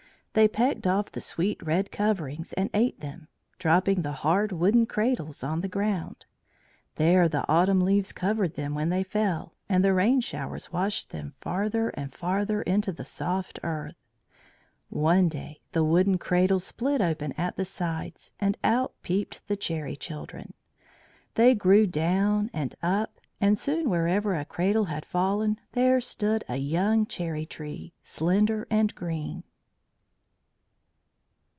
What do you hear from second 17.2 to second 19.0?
at the sides, and out